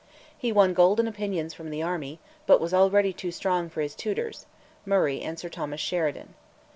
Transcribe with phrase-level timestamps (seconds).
[0.35, 2.17] He won golden opinions from the army,
[2.47, 4.47] but was already too strong for his tutors
[4.83, 6.33] Murray and Sir Thomas Sheridan.